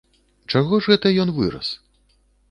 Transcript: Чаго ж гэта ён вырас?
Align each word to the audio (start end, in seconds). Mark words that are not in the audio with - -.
Чаго 0.53 0.79
ж 0.85 0.91
гэта 0.91 1.11
ён 1.25 1.33
вырас? 1.39 1.67